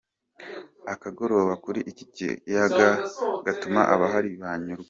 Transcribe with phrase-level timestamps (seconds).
[0.93, 2.87] Akagoroba kuri iki kiyaga
[3.45, 4.79] gatuma abahari banyurwa.